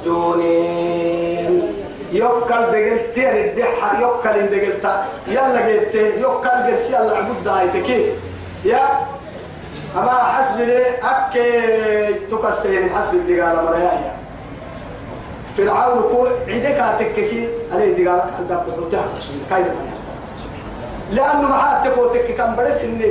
مسجونين 0.00 1.62
يوكل 2.12 2.48
دقلت 2.48 3.16
يعني 3.16 3.50
الدحة 3.50 4.00
يوكل 4.00 4.46
دقلت 4.46 4.90
يلا 5.28 5.60
جبت 5.70 5.94
يوكل 5.94 6.48
قرسي 6.48 6.92
يلا 6.92 7.16
عبود 7.16 7.48
هايتكي 7.48 8.12
يا 8.64 8.88
أما 9.96 10.10
حسب 10.10 10.60
لي 10.60 10.86
أكي 11.02 12.12
تكسين 12.30 12.90
حسب 12.90 13.14
الدقالة 13.14 13.62
مريايا 13.62 14.14
فرعون 15.56 16.02
كو 16.02 16.26
عيدك 16.48 16.80
هتككي 16.80 17.48
عليه 17.72 18.04
دقالة 18.04 18.30
كان 18.30 18.46
دب 18.48 18.72
حوتها 18.76 19.04
كايد 19.50 19.66
لأنه 21.12 21.48
معاه 21.48 21.84
تكوتك 21.88 22.34
كان 22.36 22.54
بدس 22.56 22.84
إني 22.84 23.06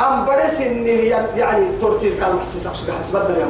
أم 0.00 0.24
بدس 0.24 0.60
إني 0.60 1.06
يعني 1.36 1.66
ترتيب 1.80 2.20
كان 2.20 2.36
محسوس 2.36 2.66
أقصد 2.66 2.90
حسب 2.90 3.16
الدنيا 3.16 3.46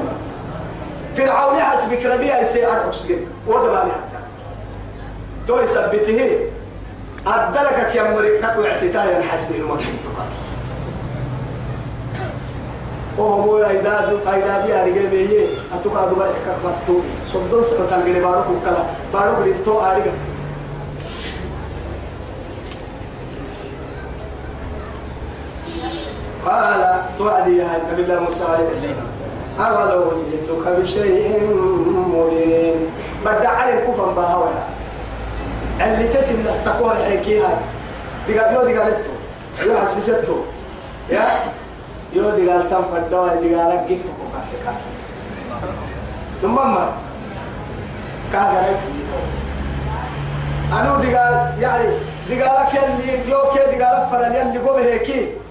فرعون 1.17 1.61
حسبك 1.61 2.07
ربيع 2.07 2.41
يسير 2.41 2.73
أرقص 2.73 3.05
وجب 3.47 3.75
عليه 3.75 3.93
حتى. 3.93 4.21
تو 5.47 5.61
يثبته. 5.61 6.39
أدلك 7.27 7.89
كي 7.93 8.01
أمريكا 8.01 8.59
وعسيتها 8.59 9.05
يعني 9.05 9.25
حسب 9.25 9.51
المكان 9.55 9.97
وهو 13.19 13.59
أيداد 13.59 14.21
أيداد 14.33 14.69
يا 14.69 14.85
رجال 14.85 15.07
بيه 15.07 15.47
أتوقع 15.75 16.05
دبر 16.05 16.25
حكا 16.25 16.57
باتو 16.65 17.01
صدق 17.27 17.67
سكت 17.67 17.91
تلقي 17.91 18.21
بارو 18.21 18.43
كلا 18.65 18.85
بارو 19.13 19.37
كليتو 19.37 19.81
أرجع. 19.81 20.13
قال 26.47 27.03
توعدي 27.19 27.57
يا 27.57 27.81
نبي 27.93 28.03
الله 28.03 28.21
موسى 28.21 28.45
عليه 28.45 28.69
السلام. 28.69 29.07
أولو 29.61 30.13
جئتك 30.31 30.81
بشيء 30.81 31.41
مبين. 32.09 32.87
بدع 33.25 33.49
علي 33.49 33.81
كفا 33.87 34.07
بهاولا 34.17 34.63
اللي 35.81 36.09
تسم 36.09 36.49
نستقوها 36.49 36.93
الحكيها 36.93 37.59
دقال 38.29 38.55
يو 38.55 38.63
دقالتو 38.63 39.13
يو 39.67 39.79
حسب 39.79 40.01
ستو. 40.01 40.37
يا؟ 41.11 41.25
يو 42.13 42.31
دقال 42.31 42.71
تم 42.71 42.83
فدوا 42.93 43.29
دقال 43.29 43.85
كيف 43.89 44.03
كوكاتك 44.03 44.79
ثم 46.43 46.55
ما 46.55 46.93
كاغرك 48.33 48.81
أنا 50.73 50.97
دقال 50.97 51.63
يعني 51.63 51.89
دقالك 52.31 52.85
اللي 52.85 53.31
يو 53.31 53.41
كي 53.53 53.79
دقال 53.79 54.07
فلان 54.11 54.35
يلي 54.35 54.59
قوم 54.59 54.79
هيكي. 54.81 55.42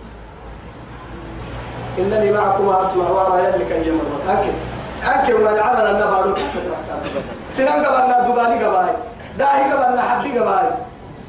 إنني 1.99 2.31
معكم 2.31 2.69
أسمع 2.69 3.09
وأرى 3.09 3.43
يلك 3.43 3.71
أي 3.71 3.91
مرة 3.91 4.33
أكل 4.33 4.51
أكل 5.03 5.41
من 5.41 5.59
على 5.59 5.89
أن 5.89 5.99
بارو 6.11 6.35
سنان 7.51 7.85
قبلنا 7.85 8.27
دباني 8.27 8.63
قباي 8.63 8.89
داهي 9.37 9.71
قبلنا 9.71 10.01
حبي 10.01 10.39
قباي 10.39 10.69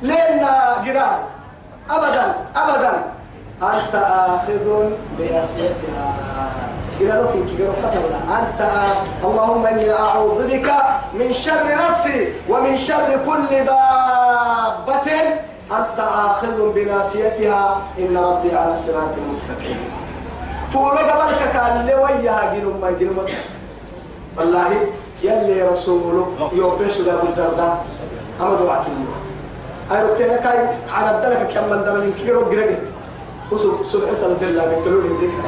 لنا 0.03 0.73
قراء 0.87 1.19
أبدا. 1.91 2.35
أبدا. 2.57 2.93
أنت 3.63 3.95
آخذ 3.95 4.91
بناصيتها 5.19 6.15
إلى 7.01 7.09
لكن 7.09 7.47
كي 7.47 7.69
أنت 8.39 8.71
اللهم 9.25 9.67
إني 9.67 9.93
أعوذ 9.93 10.47
بك 10.47 10.73
من 11.15 11.33
شر 11.33 11.89
نفسي 11.89 12.33
ومن 12.49 12.77
شر 12.77 13.19
كل 13.27 13.47
دابة. 13.51 15.09
أنت 15.73 15.99
آخذ 15.99 16.73
بناصيتها 16.75 17.79
إن 17.99 18.17
ربي 18.17 18.57
على 18.57 18.77
صراط 18.77 19.15
مستقيم. 19.31 20.02
فولو 20.73 20.99
قبلك 20.99 21.53
كان 21.53 21.87
لي 21.87 21.95
ويا 21.95 22.55
جنوم 22.55 22.81
ما 22.81 22.91
جنوم 22.91 23.27
والله 24.39 24.71
يلي 25.23 25.63
رسوله 25.63 26.27
يوبس 26.53 26.97
له 27.01 27.23
الدرداء 27.23 27.85
أما 28.41 28.55
دعاء 28.57 28.87
أيرو 29.93 30.15
كنا 30.19 30.37
كاي 30.37 30.59
على 30.93 31.11
الدرجة 31.17 31.45
كم 31.55 31.65
من 31.71 31.85
درجة 31.85 32.05
من 32.05 32.13
كيلو 32.19 32.51
جريد. 32.51 32.79
وسب 33.53 33.87
سب 33.87 34.09
حسن 34.11 34.37
دللا 34.41 34.67
من 34.67 34.79
كيلو 34.85 34.99
ذكر 35.01 35.43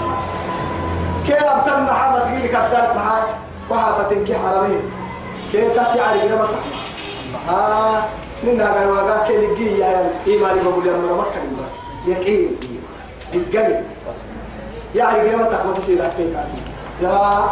كي 1.27 1.35
أبتم 1.35 1.85
مع 1.85 2.17
مسجد 2.17 2.47
كتاب 2.49 2.97
مع 2.97 3.25
وحافتين 3.71 4.25
كي 4.25 4.35
حرامين 4.35 4.83
كي 5.53 5.71
كاتي 5.75 6.01
على 6.01 6.29
جنوم 6.29 6.41
آه 7.51 8.03
ننا 8.45 8.73
قال 8.75 8.89
وقا 8.91 9.27
كي 9.29 9.37
نجي 9.47 9.79
يا 9.79 10.11
إيماني 10.27 10.61
بقول 10.61 10.87
يا 10.87 10.93
مكة 10.93 11.41
بس. 11.65 11.73
يقين. 12.07 12.57
يقين. 13.33 13.85
يعني 14.95 15.37
ما 15.37 15.45
تخمت 15.45 15.81
سيدك 15.81 16.11
فيك 16.11 16.37
يا 17.03 17.45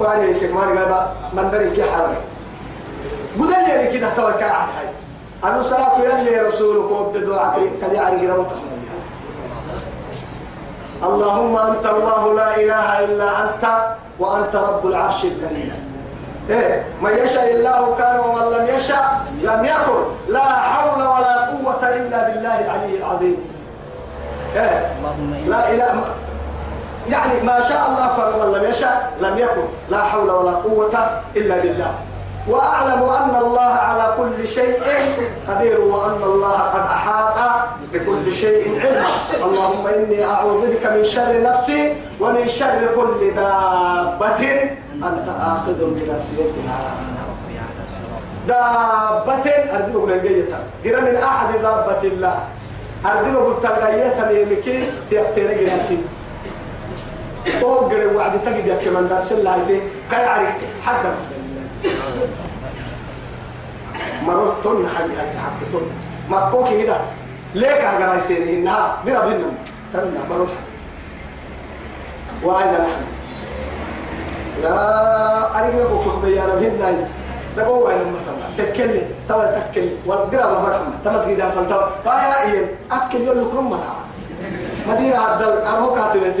وعني 0.00 0.28
يسك 0.28 0.52
ما 0.52 0.64
نقال 0.64 1.06
من 1.32 1.50
دري 1.50 1.70
كي 1.70 1.82
حرمي 1.82 2.16
قد 3.40 3.48
لي 3.68 3.98
كده 3.98 4.08
توكل 4.16 4.44
على 4.44 4.72
هاي. 4.78 4.88
أنا 5.44 5.62
ساكو 5.62 6.02
يلي 6.02 6.38
رسولك 6.38 6.90
وبدو 6.90 7.34
عقلي 7.34 7.70
كده 7.80 7.92
يعني 7.92 8.26
ما 8.26 8.34
تخمت 8.34 8.76
اللهم 11.02 11.56
أنت 11.56 11.86
الله 11.86 12.34
لا 12.34 12.56
إله 12.56 13.04
إلا 13.04 13.44
أنت 13.44 13.64
وأنت 14.18 14.56
رب 14.56 14.86
العرش 14.86 15.24
الكريم. 15.24 15.72
إيه 16.50 16.84
من 17.02 17.18
يشاء 17.18 17.54
الله 17.54 17.94
كان 17.98 18.20
ومن 18.20 18.52
لم 18.52 18.76
يشاء 18.76 19.20
لم 19.42 19.64
يكن. 19.64 20.32
لا 20.32 20.44
حول 20.44 21.02
ولا 21.02 21.46
قوة 21.46 21.88
إلا 21.88 22.28
بالله 22.28 22.60
العلي 22.60 22.96
العظيم. 22.98 23.36
إيه 24.56 24.92
لا 25.46 25.70
إله 25.70 26.04
يعني 27.10 27.40
ما 27.42 27.60
شاء 27.60 27.82
الله 27.88 28.06
فعل 28.16 28.32
ومن 28.34 28.58
لم 28.58 28.64
يشاء 28.70 29.12
لم 29.20 29.38
يكن. 29.38 29.66
لا 29.90 30.02
حول 30.02 30.30
ولا 30.30 30.50
قوة 30.50 30.94
إلا 31.36 31.56
بالله. 31.58 31.94
وأعلم 32.48 33.02
أن 33.02 33.34
الله 33.42 33.60
على 33.60 34.14
كل 34.16 34.48
شيء 34.48 34.78
قدير 35.48 35.80
وأن 35.80 36.22
الله 36.22 36.58
قد 36.58 36.80
أحاط 36.80 37.38
بكل 37.92 38.34
شيء 38.34 38.80
علما 38.80 39.06
اللهم 39.44 39.86
إني 39.86 40.24
أعوذ 40.24 40.62
بك 40.70 40.86
من 40.86 41.04
شر 41.04 41.42
نفسي 41.42 41.94
ومن 42.20 42.46
شر 42.46 42.88
كل 42.96 43.34
دابة. 43.34 44.42
أنت 44.94 45.28
آخذ 45.40 45.78
بناصيتها 45.78 46.78
دابة. 48.48 49.46
أردب 49.74 49.96
أقول 49.96 50.12
الجيتا 50.12 50.58
قرا 50.84 51.00
من 51.00 51.16
أحد 51.16 51.48
دابة 51.62 52.02
الله. 52.02 52.38
أردب 53.06 53.36
أقول 53.36 53.54
تلغيتا 53.62 54.30
يمكي 54.30 54.86
تيقتير 55.10 55.52
جناسي 55.52 55.98
فوق 57.46 57.92
قرا 57.92 58.12
وعد 58.16 58.32
تجد 58.44 58.66
يا 58.66 58.76
كمان 58.84 59.08
دارس 59.08 59.32
الله 59.32 59.54
هيدي 59.54 59.80
كي 60.10 60.16
عرق 60.16 60.54
حتى 60.86 61.08
بس 61.16 61.22
مرات 64.26 64.52
تون 64.62 64.88
حاجة 64.96 65.06
حاجة 65.18 65.38
حاجة 65.38 65.70
تون 65.72 65.82
ما 66.30 66.48
كوكي 66.50 66.82
كده 66.82 66.96
ليك 67.54 67.80
هجرا 67.84 68.14
يصير 68.14 68.42
إنها 68.42 68.96
بنا 69.06 69.26
بنا 69.26 69.38
تنا 69.92 70.20
مرات 70.30 70.48
وأين 72.42 72.72
نحن 72.72 73.04
لا 74.62 75.70
كده 75.72 75.84
كوكي 75.84 76.10
خبيا 76.10 76.44
أنا 76.44 76.54
بنا 76.54 77.08
ده 77.56 77.64
هو 77.66 77.88
أنا 77.88 77.98
مثلا 77.98 78.66
تكلم 78.72 79.02
توا 79.28 79.44
تكلم 79.60 79.90
والقرا 80.06 80.46
ما 80.52 80.60
مرحبا 80.60 80.86
تمسك 81.04 81.32
ده 81.32 81.50
فلتوا 81.50 81.86
فيا 82.04 82.42
إيه 82.52 82.74
أكل 82.92 83.20
يوم 83.20 83.38
لكم 83.38 83.70
مرة 83.70 83.96
مدينة 84.88 85.18
عبد 85.18 85.42
أرهو 85.42 85.94
كاتب 85.94 86.22
أنت 86.24 86.40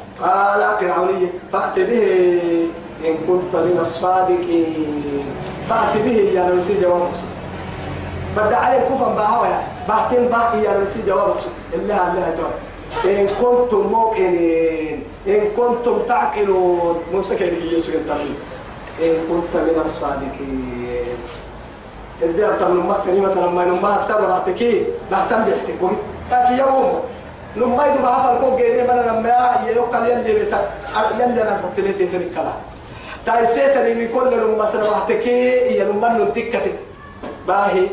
قال 0.23 0.77
فرعوني 0.79 1.27
فأت 1.51 1.79
به 1.79 2.03
إن 3.05 3.15
كنت 3.27 3.55
من 3.55 3.77
الصادقين. 3.81 5.25
فأت 5.69 5.97
به 6.05 6.17
يا 6.33 6.55
نسي 6.55 6.81
جواب 6.81 7.09
بدأ 8.37 8.55
عليه 8.55 8.79
كفا 8.79 9.15
بهوى 9.15 9.47
بعتين 9.87 10.27
باقي 10.27 10.63
يا 10.63 10.79
نسي 10.83 10.99
جواب 11.07 11.35
اللي 11.73 11.93
اللي 11.93 12.33
تعالى 13.03 13.21
إن 13.21 13.27
كنتم 13.41 13.77
موقنين 13.91 15.03
إن 15.27 15.41
كنتم 15.57 15.97
تعقلون. 16.07 16.95
موسى 17.13 17.35
كان 17.35 17.53
يسوع 17.71 17.95
التمرين 17.95 18.35
إن 19.01 19.13
كنت 19.29 19.53
من 19.55 19.81
الصادقين. 19.81 21.17
أنت 22.23 22.63
من 22.63 22.81
أمك 22.81 22.97
كلمة 23.05 23.33
لما 23.47 23.65
نما 23.65 23.95
أكثر 23.95 24.27
بعتكي 24.27 24.85
لا 25.11 25.17
تنبحتك 25.29 25.79
لكن 26.31 26.57
يوم 26.57 26.99
نما 27.57 27.85
يدو 27.85 28.03
بعفر 28.03 28.39
كوك 28.41 28.57
جيني 28.61 28.83
من 28.83 28.95
لما 29.07 29.67
يوكل 29.75 30.05
يلي 30.05 30.33
بتا 30.39 30.69
يلي 30.95 31.41
أنا 31.41 31.61
لي 31.77 31.93
تهري 31.93 32.29
كلا. 32.35 32.53
تايسيتني 33.25 33.93
من 33.93 34.07
كل 34.13 34.31
لما 34.37 34.65
سنواتك 34.65 35.27
هي 35.27 35.83
لما 35.83 36.13
نتكتك 36.13 36.75
باهي. 37.47 37.87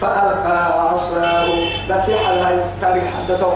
فألقى 0.00 0.88
عصاه. 0.90 1.48
نصيحة 1.90 2.34
لهي 2.34 2.64
تاريخ 2.80 3.04
حدثه. 3.04 3.52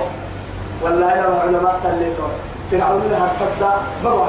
ولا 0.83 1.15
أنا 1.15 1.41
علماء 1.41 1.81
تلقوا 1.85 2.29
فرعون 2.71 3.03
لها 3.11 3.29
صدى 3.39 3.73
بروح 4.05 4.29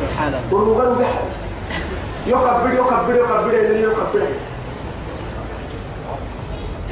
سبحان 0.00 0.28
الله. 0.28 0.42
وروغر 0.50 0.88
بحر 0.92 1.24
يكبر 2.26 2.72
يكبر 2.72 3.14
يكبر 3.14 3.50
اللي 3.50 3.82
يكبر 3.82 4.26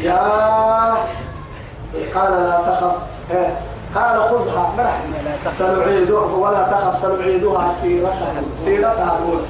يا 0.03 0.19
قال 2.15 2.33
لا 2.33 2.61
تخف. 2.67 2.97
إيه. 3.31 3.55
قال 3.95 4.23
خذها. 4.23 4.73
مرح 4.79 5.01
سنعيدها 5.53 6.21
ولا 6.21 6.63
تخف. 6.63 7.03
سنعيدها 7.03 7.71
سيرتها. 7.71 8.43
سيرتها 8.59 9.19
الأولى 9.19 9.47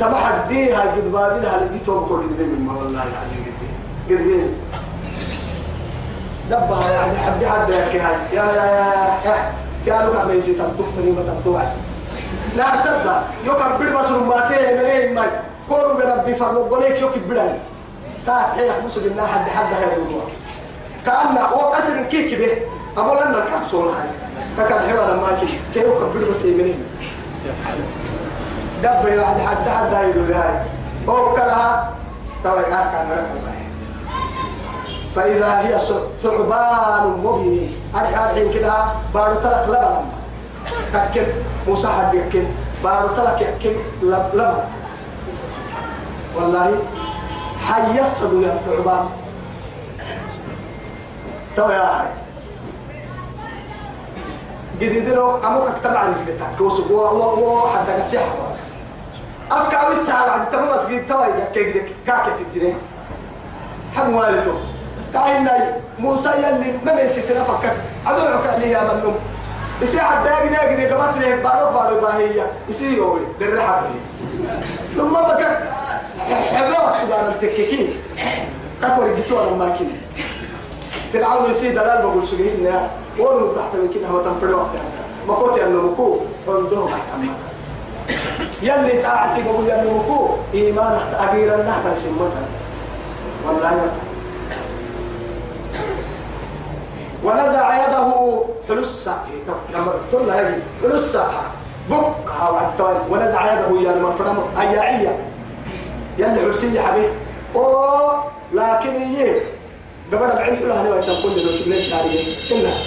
تبحديها 0.00 0.80
قد 0.80 1.12
بابلها 1.12 1.56
اللي 1.58 1.68
بيتهم 1.72 2.06
كل 2.08 2.16
من 2.16 2.66
ما 2.66 2.72
والله 2.72 3.02
العظيم 3.02 3.52
قد 4.08 4.14
قد 4.14 4.50
دبها 6.50 6.90
يعني. 6.90 7.16
حبي 7.18 7.46
حد 7.46 7.70
يا 7.70 7.76
يا 7.76 8.44
يا 8.44 8.44
يا 9.24 9.52
كانوا 9.86 10.14
كانوا 10.14 10.32
يسي 10.32 10.52
تفتحني 10.52 11.10
ما 11.10 11.22
تفتوعي 11.22 11.66
لا 12.56 12.64
صدق. 12.82 13.22
يكبر 13.44 14.00
بس 14.00 14.10
ما 14.10 14.48
سيه 14.48 14.82
منين 14.82 15.14
ما. 15.14 15.24
كورو 15.68 15.94
بربي 15.94 16.34
فرمو 16.34 16.62
قوليك 16.62 17.02
يكبرني 17.02 17.58
تاعت 18.26 18.52
حيح 18.52 18.74
مسلم 18.84 19.16
لا 19.16 19.26
حد 19.26 19.48
حد 19.48 19.74
هذا 19.74 19.96
الموضوع 19.96 20.22
كأن 21.06 21.36
وقصر 21.36 22.02
كيك 22.10 22.38
به. 22.38 22.56
أقول 22.96 23.18
أنا 23.18 23.44
كحصول 23.44 23.88
هاي. 23.88 24.08
كان 24.68 24.80
حيوانا 24.80 25.14
ما 25.14 25.38
كي 25.40 25.46
كي 25.74 25.80
يكبر 25.80 26.30
بس 26.30 26.44
منين 26.44 26.84
دب 28.82 29.08
يعد 29.08 29.40
حد 29.40 29.68
حد 29.68 29.94
هاي 29.94 30.12
دور 30.12 30.34
هاي. 30.36 30.62
هو 31.08 31.34
كلها 31.34 31.92
توي 32.44 32.62
كان 32.62 33.26
فإذا 35.16 35.60
هي 35.60 35.78
ثعبان 36.22 37.20
مبين. 37.24 37.76
أرحى 37.94 38.30
الحين 38.30 38.52
كده. 38.52 38.84
بارو 39.14 39.34
تلك 39.34 39.64
لبن. 39.68 40.04
تكن 40.92 41.26
موسى 41.68 41.88
حد 41.88 42.14
يكن 42.14 42.44
بارو 42.84 43.08
تلك 43.08 43.40
يكن 43.40 43.76
لب 44.02 44.30
لبن. 44.34 44.64
حيصدوا 47.68 48.42
يا 48.42 48.58
ثعبان؟ 48.66 49.08
تو 51.56 51.70
يا 51.70 51.82
هاي 51.82 52.08
جديدنا 54.80 55.46
أمور 55.46 55.68
أكتب 55.68 55.96
عن 55.96 56.14
جديد 56.22 56.40
كوسو 56.58 56.82
و 56.90 57.00
و 57.00 57.62
و 57.62 57.68
حتى 57.68 58.00
نصيحة 58.00 58.24
أفكار 59.50 59.90
الساعة 59.90 60.26
بعد. 60.26 60.50
تمام 60.50 60.68
أسجد 60.68 61.08
توي 61.08 61.26
يا 61.26 61.48
كده 61.54 61.82
كاكي 62.06 62.30
في 62.38 62.42
الدين 62.42 62.74
حم 63.96 64.14
والده 64.14 64.52
كاين 65.14 65.48
موسى 65.98 66.28
يلي 66.28 66.78
ما 66.84 66.94
بيسيتنا 66.94 67.44
فكر 67.44 67.72
أدعوك 68.06 68.58
لي 68.58 68.70
يا 68.70 68.80
منوم 68.94 69.16
يسي 69.82 70.00
حتى 70.00 70.28
يجي 70.46 70.72
يجي 70.72 70.86
قبات 70.86 71.16
لي 71.16 71.36
بارو 71.36 71.72
بارو 71.74 72.00
باهية 72.00 72.46
يسي 72.68 72.96
يوي 72.96 73.20
درحة 73.40 73.82
لما 74.96 75.20
بكت 75.22 75.58
حبوك 76.30 76.94
سودان 77.00 77.26
التككين 77.28 77.94
كاكور 78.82 79.14
جيتوا 79.14 79.42
أنا 79.42 79.50
ماكين 79.56 80.00
فرعون 81.12 81.50
يسي 81.50 81.68
دلال 81.70 82.02
بقول 82.02 82.26
سجين 82.26 82.64
يا 82.64 82.90
ولو 83.18 83.52
تحت 83.52 83.74
من 83.74 83.90
كده 83.94 84.08
هو 84.08 84.20
تنفرد 84.22 84.50
وقت 84.52 84.70
ما 85.28 85.34
كنت 85.34 85.58
أنه 85.58 85.82
مكو 85.82 86.16
فندوه 86.46 86.90
يلي 88.62 89.02
تاعتي 89.02 89.42
بقول 89.42 89.70
أنه 89.70 89.90
مكو 89.98 90.28
إيمان 90.54 90.98
أغير 91.20 91.54
الله 91.54 91.78
متى 91.86 92.42
والله 93.46 93.70
متى 93.74 94.12
ونزع 97.24 97.84
يده 97.88 98.42
حلسة 98.68 99.16
لما 99.74 99.92
تقول 100.12 100.32
حلسة 100.82 101.26
بك 101.90 102.14
ونزع 103.10 103.52
يده 103.52 103.80
يا 103.80 103.92
لما 103.96 104.10
فرم 104.18 104.38
أياعية 104.60 105.18
يلي 106.18 106.40
حلسية 106.40 106.80
حبيب. 106.80 107.10
أوه 107.56 108.24
لكن 108.52 108.96
هي 108.96 109.40
قبل 110.12 110.26
بعين 110.36 110.56
كلها 110.56 110.82
نوع 110.82 111.00
تقول 111.00 111.36
له 111.36 111.64
كلش 111.64 111.88
ناري 111.88 112.36
كلها 112.48 112.78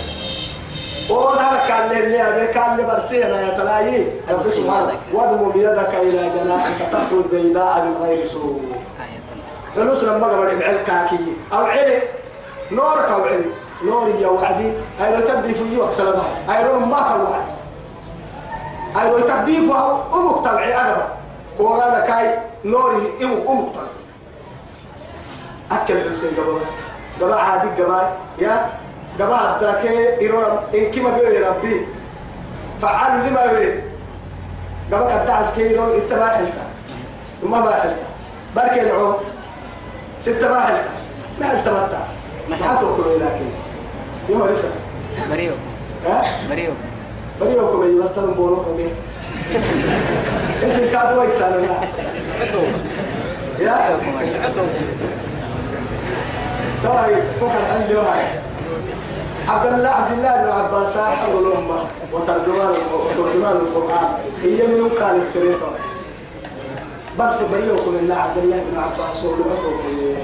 أوه 1.09 1.41
هذا 1.41 1.67
كان 1.67 1.89
لي 1.89 2.05
لي 2.05 2.19
هذا 2.19 2.45
كان 2.45 2.77
لي 2.77 2.83
برسينا 2.83 3.41
يا 3.41 3.57
تلاقي. 3.57 4.03
رب 4.29 4.49
سبحانه 4.49 4.93
واضم 5.13 5.51
بيدك 5.51 5.95
إلى 5.95 6.29
جناحك 6.39 6.91
تخرج 6.91 7.25
بيضاء 7.31 7.85
من 7.85 8.05
غير 8.05 8.27
سوء. 8.27 8.61
حلوس 9.75 10.03
لما 10.03 10.27
قبل 10.27 10.57
بعين 10.59 10.77
كاكي. 10.87 11.17
أو 11.53 11.65
علي 11.65 11.99
نورك 12.71 13.11
أو 13.11 13.23
علي 13.23 13.45
نوري 13.83 14.21
يا 14.21 14.27
وعدي 14.27 14.71
أي 15.01 15.15
لو 15.15 15.27
تبدي 15.27 15.53
في 15.53 15.77
وقت 15.77 16.01
لما. 16.01 16.23
أي 16.49 16.63
لو 16.63 16.79
ما 16.79 16.97
توعد 16.97 17.45
أي 19.01 19.09
لو 19.11 19.19
تبدي 19.19 19.55
في 19.55 19.73
أمك 20.13 20.45
تبعي 20.45 20.73
أدبا. 20.73 21.07
كورانا 21.57 21.99
كاي 21.99 22.39
نوري 22.65 23.13
إمك 23.21 23.47
أمك 23.49 23.71
تبعي 23.73 23.87
أكل 25.71 25.97
الحسين 25.97 26.29
قبل. 26.37 26.59
قبل 27.21 27.33
عادي 27.33 27.67
قبل. 27.83 27.93
يا 28.39 28.69
قبل 29.19 29.33
عدك 29.33 29.85
إيرون 30.21 30.43
إن 30.75 30.91
كما 30.91 31.09
بيو 31.17 31.47
ربي. 31.47 31.85
فعل 32.81 33.27
لما 33.29 33.43
يريد. 33.43 33.95
قبل 34.91 35.03
قد 35.03 35.25
تعس 35.25 35.53
كيرون 35.55 35.89
اتباع 35.95 36.27
حلتا 36.27 36.65
وما 37.43 37.59
ما 37.59 37.71
حلتا 37.71 37.95
بركي 38.55 38.81
العون 38.81 39.15
ستة 40.21 40.49
ما 40.49 40.59
حلتا 40.61 40.89
ما 41.39 41.45
حلتا 41.45 41.71
متى 41.71 41.99
ما 42.49 42.57
تأكلوا 42.57 43.17
لكن 43.19 43.45
يوم 44.29 44.43
رسل 44.43 44.69
بريو 45.31 45.51
ها؟ 46.05 46.21
بريو 46.49 46.71
بريو 47.41 47.67
كم 47.67 47.97
يمستلم 47.97 48.31
بولو 48.31 48.55
كم 48.55 48.79
اسم 50.65 50.91
كادو 50.91 51.23
يتعلم 51.23 51.69
يا 53.59 53.99
طيب 56.83 57.23
فكر 57.41 57.61
عندي 57.73 57.95
واحد 57.95 58.27
عبد 59.47 59.73
الله 59.73 59.89
عبد 59.89 60.11
الله 60.11 60.43
بن 60.43 60.49
عباس 60.49 60.97
حول 60.97 61.47
الأمة 61.47 61.79
وترجمان 62.13 62.73
وترجمان 62.93 63.55
القرآن 63.55 64.07
هي 64.43 64.67
من 64.67 64.89
قال 65.01 65.15
السرير 65.19 65.57
بس 67.19 67.33
بريوكم 67.51 67.95
الله 68.01 68.15
عبد 68.15 68.37
الله 68.37 68.57
بن 68.71 68.79
عباس 68.79 69.23
ولغته 69.23 70.15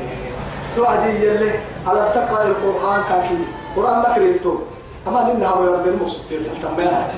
توعدي 0.76 1.26
يلي 1.26 1.52
على 1.88 2.12
تقرأ 2.16 2.44
القرآن 2.48 3.02
كاكي 3.10 3.38
قرآن 3.76 3.98
ما 3.98 4.16
كريتو 4.16 4.56
أما 5.08 5.34
منها 5.34 5.54
ويرد 5.54 5.88
المسجد 5.88 6.44
تنبيها 6.64 7.12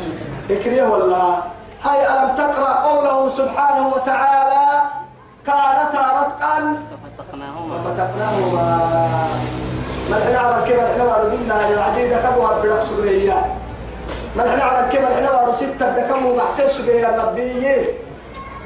اكريه 0.51 0.83
ولا 0.83 1.37
هاي 1.83 2.05
ألم 2.05 2.35
تقرأ 2.37 2.73
قوله 2.73 3.29
سبحانه 3.29 3.87
وتعالى 3.87 4.81
كانتا 5.45 6.03
رتقا 6.19 6.77
ففتقناهما. 6.91 7.77
ففتقناهما 7.79 8.65
ما 10.09 10.17
الحين 10.17 10.35
على 10.35 10.55
الكبر 10.63 10.85
إحنا 10.91 11.03
وعدنا 11.03 11.69
العديد 11.73 12.13
كبوها 12.13 12.59
بلغ 12.63 12.85
سوريا 12.85 13.45
ما 14.35 14.43
الحين 14.43 14.59
على 14.61 14.79
الكبر 14.85 15.07
إحنا 15.13 15.31
وعدنا 15.31 15.55
ستة 15.55 15.97
دكمو 15.97 16.35
محسن 16.35 16.67
سوريا 16.69 17.23
ربي 17.23 17.75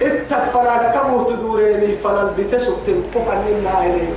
اتفنا 0.02 0.74
دكمو 0.88 1.24
تدوريني 1.24 1.96
فلن 2.04 2.34
بتسوكتن 2.38 3.04
فقن 3.14 3.38
منا 3.48 3.86
إليه 3.86 4.14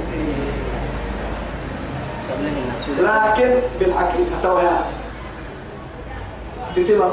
لكن 3.00 3.50
بالحقيقة 3.80 4.36
توها 4.42 4.80
بتبقى 6.76 7.10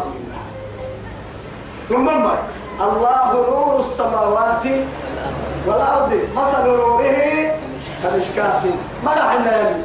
ثم 1.89 2.09
الله 2.81 3.33
نور 3.33 3.79
السماوات 3.79 4.63
والأرض 5.67 6.11
مثل 6.35 6.67
نوره 6.67 7.51
كمشكاة. 8.03 8.61
ما 9.05 9.11
نحن 9.15 9.45
يلي. 9.47 9.83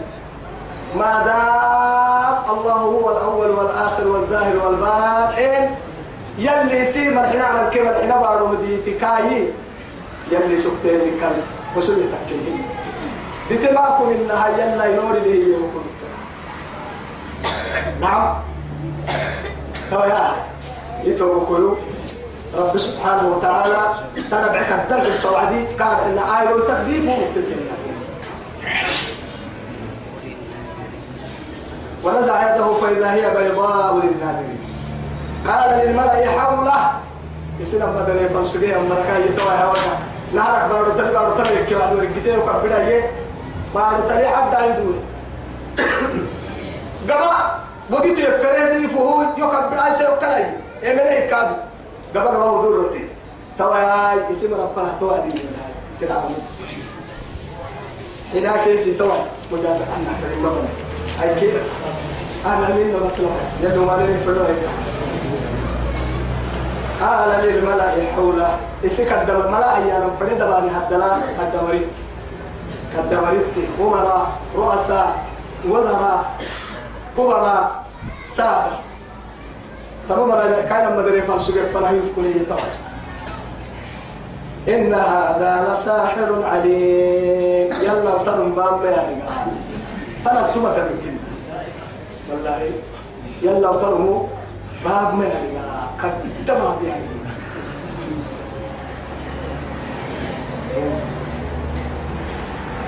ما 0.96 1.12
دام 1.24 2.56
الله 2.56 2.72
هو 2.72 3.10
الأول 3.10 3.50
والآخر 3.50 4.08
والظاهر 4.08 4.56
والباطن 4.66 5.74
يلي 6.38 6.84
سيما 6.84 7.24
الحين 7.24 7.40
على 7.40 7.68
الكبر 7.68 7.90
الحين 7.90 8.10
بارو 8.20 8.54
دي 8.54 8.82
في 8.84 8.92
كاي. 8.98 9.48
يلي 10.30 10.56
سكتين 10.56 11.18
كان 11.20 11.32
وسوي 11.76 11.96
تكلم 11.96 12.62
دي 13.48 13.56
تباكم 13.56 14.08
إنها 14.08 14.48
يلا 14.48 14.84
ينور 14.84 15.12
لي 15.18 15.52
يوم 15.52 15.84
نعم. 18.00 18.34
تو 19.90 20.00
يا 20.00 20.32
يتوكلوا 21.04 21.74
رب 22.54 22.78
سبحانه 22.78 23.28
وتعالى 23.28 23.78
تنبعك 24.30 24.72
الدرب 24.72 25.06
الصوعدي. 25.06 25.66
كان 25.78 25.88
إن 25.88 26.18
آية 26.18 26.56
التقديم 26.56 27.08
هو 27.08 27.16
مختلف 27.16 27.48
ونزع 32.04 32.54
يده 32.54 32.72
فإذا 32.72 33.12
هي 33.12 33.30
بيضاء 33.36 33.94
للناظرين. 33.94 34.60
قال 35.48 35.86
للملأ 35.86 36.30
حوله. 36.30 37.02
أما 37.62 38.04
دري 38.08 38.28
فلسجيه 38.28 38.76
أما 38.76 38.94
ركاه 38.94 39.18
يتوه 39.18 39.54
هواك 39.54 39.78
نهارك 40.34 40.70
بارو 40.70 40.90
تلي 40.92 41.12
بارو 41.12 41.34
تلي 41.34 41.64
كي 41.64 41.74
بعد 41.74 41.92
ورقتين 41.92 42.38
وكبدا 42.38 42.88
يه 42.88 43.10
بارو 43.74 44.08
تلي 44.08 44.26
عبد 44.26 44.54
عيدوه 44.54 44.94
قبا 47.08 47.60
وقت 47.90 48.06
يفرد 48.06 48.86
فهو 48.86 49.22
يكبر 49.36 49.78
أي 49.86 49.98
شيء 49.98 50.10
كلاي 50.20 50.44
إمنه 50.84 51.26
كاد 51.30 51.46
قبا 51.46 51.71
قبا 52.14 52.38
ودور 52.50 52.84
رتي 52.84 53.04
توا 53.58 54.32
اسم 54.32 54.54
ربنا 54.54 54.94
توأ 55.00 55.16
دي. 55.16 55.32
كده 56.00 56.14
هنا 58.34 58.64
كيسي 58.64 58.94
توأ. 58.94 59.14
مجاز 59.52 59.80
أنا 59.96 60.12
كريم 60.20 60.44
أي 61.22 61.40
كده. 61.40 61.60
أنا 62.46 62.74
مين 62.76 62.92
مثلا 63.06 63.26
يدوم 63.62 63.90
عليه 63.90 64.20
فلوه 64.26 64.46
قال 67.02 67.30
للملأ 67.44 67.92
حوله 68.16 68.56
إسك 68.86 69.12
الدم 69.12 69.40
الملأ 69.40 69.76
أيانا 69.76 70.10
فرد 70.20 70.38
باني 70.38 70.70
هدلا. 70.70 71.16
الدمريت 71.42 71.88
الدمريت 72.98 73.46
أمراء 73.80 74.32
رؤساء 74.56 75.24
وزراء 75.68 76.40
كبراء 77.16 77.84
سادة. 78.32 78.72
تمام 80.08 80.30
كان 80.68 80.96
مدري 80.96 81.22
فلسفة 81.22 81.64
فلا 81.74 81.90
يفكني 81.90 82.44
طبعا 82.44 82.70
إن 84.68 84.94
هذا 84.94 85.74
لساحر 85.74 86.44
عليم. 86.44 87.72
يلا 87.82 88.18
ترم 88.26 88.52
بام 88.54 88.82
يا 88.86 88.90
رجال 88.90 89.52
فلا 90.24 90.42
تما 90.54 90.72
تركين 90.72 91.18
والله 92.30 92.70
يلا 93.42 93.72
ترمو 93.72 94.26
باب 94.84 95.14
ما 95.14 95.24
رجال 95.24 95.70
قدما 96.48 96.76
رجال 96.80 97.02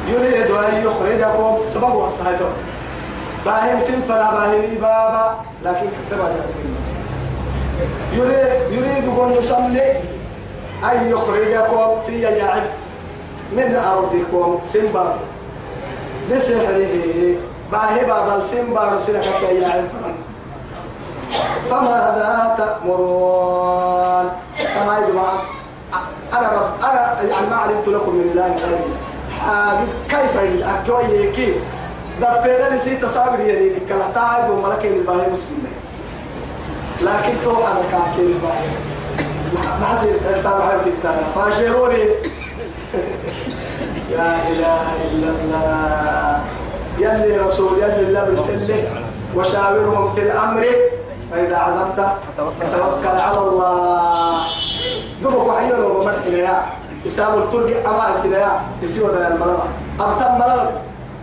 يريد 0.09 0.51
أن 0.51 0.85
يخرجكم. 0.87 1.59
سبب 1.75 1.95
وصحته 1.95 2.51
باهم 3.47 3.79
سنفنا 3.79 4.31
باهم 4.31 4.63
إبابا 4.77 5.37
لكن 5.65 5.87
كتب 6.11 6.19
يريد 6.19 6.74
يريد 8.71 9.19
أن 9.19 9.33
يصلي. 9.39 9.93
أن 10.85 11.11
يخرجكم 11.11 12.03
سيا 12.07 12.31
يعب 12.31 12.63
من 13.53 13.77
أرضكم 13.77 14.59
سنبر. 14.67 15.15
بسحره. 16.31 17.35
باهبا 17.73 18.37
بل 18.37 18.43
سنبر 18.45 18.99
سنك 18.99 19.43
يعب 19.43 19.85
فماذا 21.71 22.55
تأمرون. 22.59 24.31
فهاي 24.57 25.13
جماعة 25.13 25.43
أنا 26.33 26.49
رب 26.49 26.71
أنا 26.85 27.23
يعني 27.31 27.47
ما 27.51 27.57
علمت 27.57 27.89
لكم 27.89 28.15
من 28.15 28.31
الله 28.31 28.47
غيري 28.47 28.95
حاجب 29.41 29.89
كيف 30.09 30.43
الأكوي 30.43 31.33
كيف 31.33 31.55
دفينا 32.21 32.69
لي 32.69 32.79
سيت 32.79 33.07
صابر 33.07 33.41
يعني 33.41 33.71
كلا 33.89 34.13
تعب 34.15 34.51
وملك 34.51 34.85
الباهي 34.85 35.31
مسلم 35.31 35.67
لكن 37.05 37.35
تو 37.45 37.51
الباهي 38.19 38.69
ما 39.55 39.61
أنت 40.37 40.47
ما 40.47 40.69
حبيت 40.71 41.05
أنا 41.05 41.23
فاشروني 41.35 42.05
لا 44.17 44.49
إله 44.49 44.87
إلا 45.13 45.29
الله. 45.29 46.41
يلي 46.99 47.37
رسول 47.39 47.79
يلي 47.79 48.01
الله 48.09 48.25
برسله 48.25 48.85
وشاورهم 49.35 50.15
في 50.15 50.23
الأمر. 50.23 50.67
فإذا 51.31 51.57
عزمت 51.57 52.07
فتوكل 52.39 53.19
على 53.21 53.39
الله. 53.39 54.47
دبك 55.23 55.47
وحيونا 55.49 55.85
ومدحنا 55.87 56.39
يا 56.39 56.63
إسام 57.07 57.39
التربي 57.39 57.79
أما 57.79 58.11
أسنا 58.11 58.61
يسيو 58.83 59.09
ده 59.09 59.29
الملما 59.29 59.67
أبتم 60.01 60.35
ملما 60.35 60.71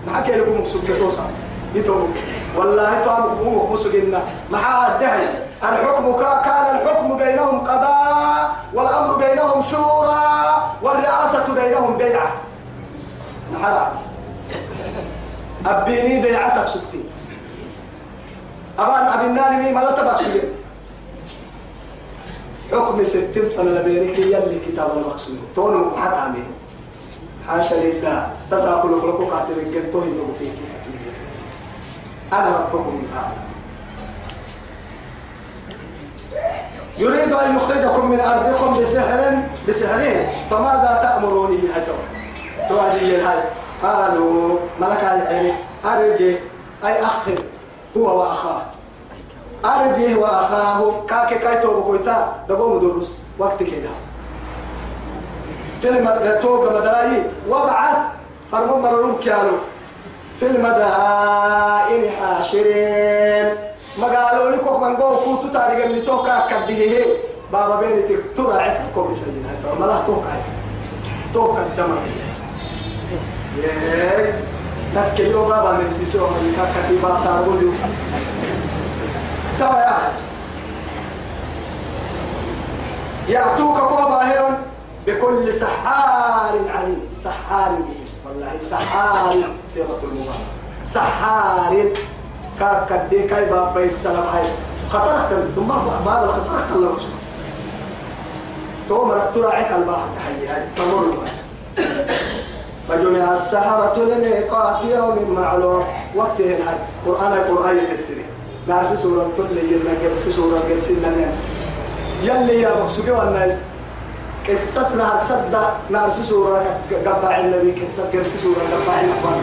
ما 0.07 0.13
حكي 0.17 0.31
لكم 0.31 0.59
مقصود 0.61 0.81
توصل 0.99 1.23
يتوب 1.75 2.09
والله 2.57 3.01
مقصود 3.45 3.95
إننا 3.95 4.21
ما 4.51 4.57
حد 4.57 5.03
الحكم 5.63 6.17
كان 6.17 6.75
الحكم 6.75 7.17
بينهم 7.17 7.59
قضاء 7.59 8.55
والأمر 8.73 9.17
بينهم 9.17 9.63
شورى 9.63 10.21
والرئاسة 10.81 11.53
بينهم 11.53 11.97
بيعة. 11.97 12.31
محرات 13.53 13.91
أبيني 15.65 16.21
بيعتك 16.21 16.67
سكتي. 16.67 17.03
أبان 18.79 19.05
أبناني 19.07 19.63
مي 19.63 19.71
ملا 19.71 19.91
تبقى 19.91 20.17
حكم 22.71 23.03
ستين 23.03 23.49
فانا 23.57 23.69
لبينك 23.69 24.19
يلي 24.19 24.59
كتاب 24.67 24.97
المقصود 24.97 25.39
تونو 25.55 25.97
حد 25.97 26.13
عمي. 26.13 26.43
حاشا 27.47 27.75
لله. 27.75 28.29
تساقل 28.51 28.97
لكم 28.97 29.25
قاتل 29.25 29.59
الجنتوه 29.59 30.05
يدوم 30.05 30.35
فيك. 30.39 30.51
أنا 32.33 32.57
ربكم 32.57 33.01
الأعلى. 33.03 33.50
يريد 37.01 37.33
أن 37.33 37.55
يخرجكم 37.55 38.11
من 38.11 38.19
أرضكم 38.21 38.73
بسحر 38.73 39.37
بسحره 39.67 40.27
فماذا 40.49 40.99
تأمروني 41.03 41.57
بهدو 41.57 41.93
توازي 42.69 43.17
هاي 43.17 43.39
قالوا 43.83 44.57
ملك 44.81 45.03
يعني 45.03 45.51
أرجي 45.85 46.37
أي 46.85 47.01
أخر 47.01 47.35
هو 47.97 48.19
وأخاه. 48.19 48.61
أرجه 49.65 50.15
وأخاه 50.15 51.05
كاكي 51.09 51.35
كايتو 51.35 51.79
بكويتا 51.81 52.35
دقوم 52.49 52.79
دروس 52.79 53.11
وقت 53.39 53.63
كده 53.63 53.89
في 55.81 55.89
المدهوب 55.89 56.73
مدائي 56.73 57.23
وابعث 57.49 57.97
فرمون 58.51 58.81
مرون 58.81 59.15
كانوا 59.25 59.57
في 60.39 60.45
المدائن 60.47 62.11
حاشرين. 62.19 63.70
ما 63.99 64.07
قالوا 64.07 64.51
لكم 64.51 64.81
من 64.83 64.95
قول 64.95 65.15
كنتو 65.17 65.53
تاريخ 65.53 65.85
اللي 65.85 66.01
توقع 66.01 66.49
كبيه 66.49 67.05
بابا 67.53 67.79
بيني 67.79 68.17
ترى 68.37 68.53
عككم 68.53 69.11
بسجن 69.11 69.45
هاي 69.45 69.79
ما 69.79 69.85
لا 69.85 70.01
توقع 70.07 70.35
توقع 71.33 71.61
الدمر 71.61 71.97
ياي 73.57 74.33
لكن 74.95 75.25
يوم 75.31 75.49
بابا 75.49 75.71
من 75.71 75.91
سيسو 75.91 76.27
من 76.27 76.53
كاكتي 76.57 76.95
بابا 77.03 77.19
تقول 77.25 77.71
توا 79.59 79.79
يا 79.79 79.97
يأتوك 83.27 83.77
كوبا 83.77 84.31
هيرون 84.31 84.57
بكل 85.07 85.53
سحار 85.53 86.59
عليم 86.75 87.01
سحار 87.23 87.77
والله 88.25 88.51
سحار 88.69 89.35
صيغة 89.73 89.99
المبالغة 90.03 90.35
سحار 90.85 91.85
كاكدي 92.61 93.23
كاي 93.27 93.45
باب 93.45 93.77
السلام 93.77 94.23
هاي 94.33 94.43
خطرك 94.89 95.29
ثم 95.55 95.67
باب 96.05 96.23
الخطرك 96.23 96.65
الله 96.75 96.87
رسول 96.87 97.09
تو 98.89 99.05
مرك 99.05 99.29
تراعيك 99.35 99.71
البحر 99.71 100.07
تحيي 100.17 100.65
تمر 100.77 101.17
فجمع 102.89 103.33
السحرة 103.33 104.03
لميقات 104.03 104.85
يوم 104.85 105.35
معلوم 105.39 105.83
وقت 106.15 106.41
هاي 106.41 106.77
قرآن 107.05 107.33
القرآن 107.33 107.77
يفسره 107.77 108.23
نارسي 108.67 108.97
سورة 108.97 109.29
تلي 109.37 109.71
يلنا 109.71 109.93
قرسي 110.03 110.31
سورة 110.31 110.59
قرسي 110.59 110.93
لنا 110.93 111.31
يلي 112.23 112.61
يا 112.61 112.69
بقسوكي 112.69 113.11
وانا 113.11 113.57
قصتنا 114.49 115.13
هالصدى 115.13 115.65
نارسي 115.89 116.23
سورة 116.23 116.77
قبع 117.05 117.39
النبي 117.39 117.81
قصة 117.81 118.03
قرسي 118.13 118.37
سورة 118.37 118.61
قبع 118.73 118.99
النبي 118.99 119.41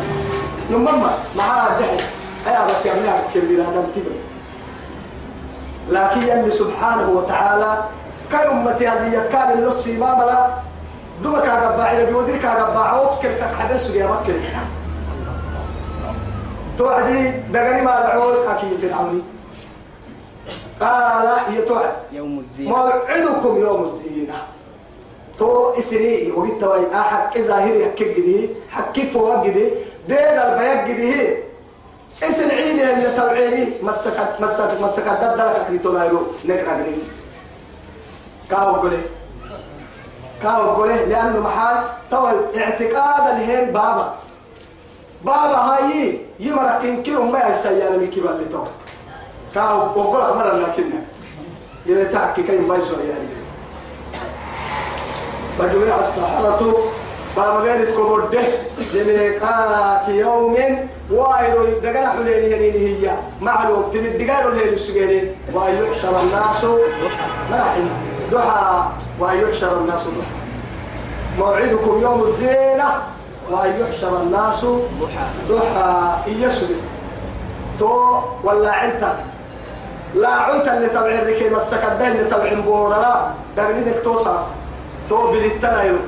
نمما 0.70 1.10
معها 1.36 1.80
دحي 1.80 2.17
بك 2.46 2.86
يمنع 2.86 3.16
كبير 3.34 3.62
هذا 3.62 3.80
التبر 3.80 4.10
لكن 5.90 6.22
يلي 6.22 6.50
سبحانه 6.50 7.10
وتعالى 7.10 7.84
كان 8.32 8.46
أمتي 8.50 8.88
هذه 8.88 9.28
كان 9.32 9.58
النص 9.58 9.86
إمام 9.86 10.18
لا. 10.18 10.48
دمك 11.24 11.48
قبع 11.48 11.92
النبي 11.92 12.12
ودرك 12.14 12.46
قبع 12.46 13.00
وكل 13.00 13.28
كحدث 13.28 13.90
يا 13.94 14.06
مكة 14.06 14.34
توعدي 16.78 17.30
دقني 17.30 17.82
ما 17.82 18.00
دعوك 18.00 18.46
أكيد 18.46 18.78
فرعوني 18.82 19.22
قال 20.80 21.28
هي 21.48 21.62
توعد. 21.62 21.92
يوم 22.12 22.38
الزينة. 22.38 22.70
موعدكم 22.70 23.60
يوم 23.60 23.82
الزينة. 23.82 24.34
تو 25.38 25.70
اسري 25.78 26.32
وقلت 26.32 26.62
احد 26.94 27.38
ظاهري 27.38 27.84
حكي 27.84 28.04
جدي 28.14 28.48
حكي 28.70 29.06
فوق 29.06 29.44
جدي 29.46 29.70
ديد 30.08 30.18
البياق 30.18 30.86
جدي 30.88 31.36
اسن 32.22 32.50
عيني 32.50 32.92
اللي 32.92 33.16
توعيني 33.16 33.68
مسكت 33.82 34.40
مسكت 34.40 34.80
مسكت. 34.80 35.08
ددلك 35.08 35.40
أكريتو 35.40 35.92
نايرو 35.92 36.22
نقرأ 36.44 36.78
جدي 36.78 37.02
كاو 38.50 38.74
قولي. 38.74 39.00
كاو 40.42 40.70
قولي. 40.70 41.04
لأنه 41.06 41.40
محال 41.40 41.84
تو 42.10 42.26
اعتقاد 42.56 43.34
الهين 43.34 43.70
بابا. 43.70 44.14
بابا 45.24 45.56
هاي 45.56 46.18
يمرك 46.40 46.84
ينكرهم 46.84 47.32
ما 47.32 47.48
يسيانا 47.48 47.96
ميكي 47.96 48.20
بالتو 48.20 48.64
كاو 49.54 49.78
وقول 49.78 50.36
مرة 50.36 50.52
لكن 50.52 50.90
يتعكي 51.86 52.42
كي 52.42 52.58
ما 52.58 52.76
يسوى 52.76 53.04
يعني. 53.04 53.28
فجمع 55.58 56.00
السحرة 56.00 56.82
بابا 57.38 57.58
غير 57.60 57.90
كبرده 57.90 58.40
لميقات 58.94 60.08
يوم 60.08 60.56
وايرو 61.10 61.64
دقنا 61.82 62.10
حليل 62.10 62.52
ينين 62.52 62.76
هي. 62.86 63.16
معلوم 63.40 63.82
تمد 63.92 64.18
دقارو 64.18 64.50
ليل 64.50 64.72
السجيرين 64.72 65.34
ويحشر 65.54 66.14
الناس. 66.22 66.64
مرحبا 67.50 67.88
ضحى. 68.32 68.84
ويحشر 69.20 69.78
الناس. 69.78 70.02
ضحى 70.02 70.34
موعدكم 71.38 72.02
يوم 72.02 72.24
الزينة 72.24 72.90
ويحشر 73.50 74.22
الناس. 74.22 74.66
ضحى. 75.48 76.14
يسري 76.26 76.76
تو 77.78 78.20
ولا 78.44 78.72
عنتا 78.72 79.24
لا 80.14 80.28
عنتا 80.28 80.76
اللي 80.76 80.88
تبع 80.88 81.10
الركي 81.22 81.50
مسك 81.50 81.84
الدين 81.92 82.06
اللي 82.06 82.30
تبع 82.30 82.52
بورا. 82.66 82.98
لا. 82.98 83.30
دقنيدك 83.56 84.02
توصل. 84.04 84.38
تو 85.08 85.32
بلتنا 85.32 85.98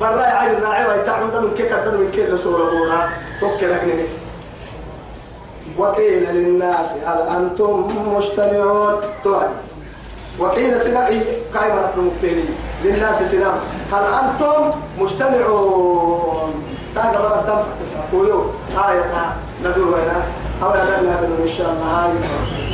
برا 0.00 0.22
عين 0.22 0.50
الراعي 0.50 0.88
ويتعمد 0.88 1.36
من 1.36 1.54
كيك 1.56 1.72
من 1.72 2.10
كيك 2.14 2.30
رسول 2.30 2.54
الله 2.54 3.08
توكل 3.40 3.70
لك 3.70 4.08
وقيل 5.78 6.34
للناس 6.34 6.92
هل 7.06 7.18
أنتم 7.36 7.88
مجتمعون؟ 8.16 8.94
توعد 9.24 9.50
وقيل 10.38 10.80
سنائي 10.80 11.22
قائمة 11.54 11.80
نحن 11.80 12.00
مفتيني 12.00 12.44
للناس 12.84 13.22
سنام 13.22 13.54
هل 13.92 14.04
أنتم 14.04 14.70
مجتمعون؟ 14.98 16.64
تاقى 16.94 17.22
برا 17.22 17.40
الدم. 17.40 17.62
قولوا. 18.12 18.44
آية. 18.88 19.32
ندور 19.64 19.94
هنا 19.94 20.22
أولا 20.62 21.00
لنا 21.00 21.18
إن 21.20 21.48
شاء 21.58 21.70
الله. 21.70 21.86
هاي 21.86 22.67